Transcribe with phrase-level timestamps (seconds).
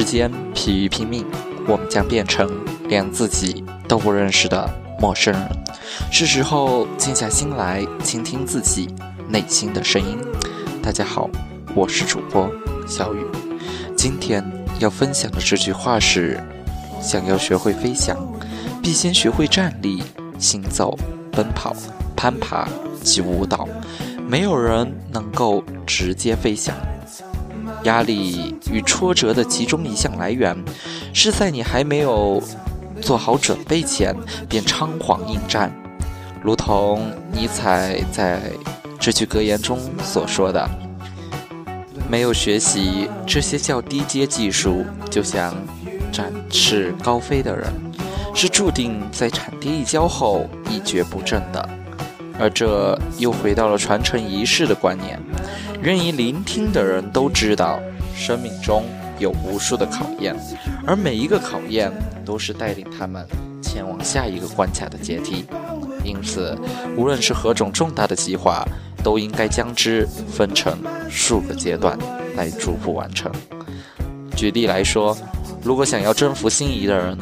[0.00, 1.26] 时间疲于拼命，
[1.68, 2.48] 我们将变成
[2.88, 4.66] 连自己都不认识的
[4.98, 5.42] 陌生人。
[6.10, 8.88] 是时候静下心来，倾听自己
[9.28, 10.16] 内心的声音。
[10.82, 11.28] 大家好，
[11.74, 12.50] 我是主播
[12.88, 13.18] 小雨。
[13.94, 14.42] 今天
[14.78, 16.42] 要分享的这句话是：
[16.98, 18.16] 想要学会飞翔，
[18.82, 20.02] 必先学会站立、
[20.38, 20.98] 行走、
[21.30, 21.76] 奔跑、
[22.16, 22.66] 攀爬
[23.02, 23.68] 及舞蹈。
[24.26, 26.74] 没有人能够直接飞翔。
[27.84, 30.56] 压力与挫折的其中一项来源，
[31.12, 32.42] 是在你还没有
[33.00, 34.14] 做好准备前
[34.48, 35.72] 便仓皇应战，
[36.42, 38.40] 如同尼采在
[38.98, 40.68] 这句格言中所说的
[42.08, 45.54] ：“没有学习这些较低阶技术就想
[46.12, 47.72] 展翅高飞的人，
[48.34, 51.68] 是注定在产跌一跤后一蹶不振的。”
[52.38, 55.20] 而这又回到了传承仪式的观念。
[55.82, 57.80] 愿意聆听的人都知道，
[58.14, 58.84] 生命中
[59.18, 60.36] 有无数的考验，
[60.86, 61.90] 而每一个考验
[62.24, 63.26] 都是带领他们
[63.62, 65.46] 前往下一个关卡的阶梯。
[66.04, 66.54] 因此，
[66.96, 68.62] 无论是何种重大的计划，
[69.02, 70.78] 都应该将之分成
[71.08, 71.98] 数个阶段
[72.36, 73.32] 来逐步完成。
[74.36, 75.16] 举例来说，
[75.62, 77.16] 如果想要征服心仪的人，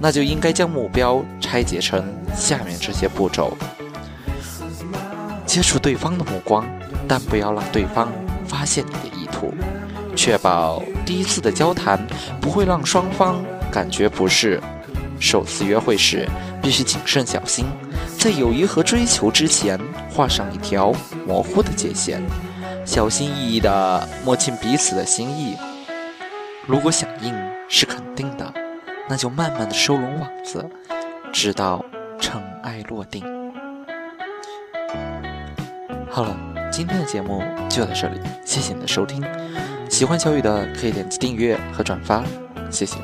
[0.00, 2.02] 那就应该将目标拆解成
[2.34, 3.54] 下面这些步骤：
[5.44, 6.66] 接触对方的目光。
[7.06, 8.10] 但不要让对方
[8.46, 9.54] 发现你的意图，
[10.16, 11.98] 确保第一次的交谈
[12.40, 13.36] 不会让双方
[13.70, 14.60] 感觉不适。
[15.20, 16.28] 首次约会时
[16.62, 17.66] 必须谨慎小心，
[18.16, 19.78] 在友谊和追求之前
[20.10, 20.92] 画上一条
[21.26, 22.22] 模糊的界限，
[22.84, 25.56] 小心翼翼地摸清彼此的心意。
[26.66, 27.34] 如果响应
[27.68, 28.52] 是肯定的，
[29.08, 30.64] 那就慢慢地收拢网子，
[31.32, 31.84] 直到
[32.20, 33.24] 尘埃落定。
[36.10, 36.47] 好了。
[36.78, 39.20] 今天的节目就到这里，谢谢你的收听。
[39.90, 42.24] 喜欢小雨的可以点击订阅和转发，
[42.70, 42.98] 谢谢。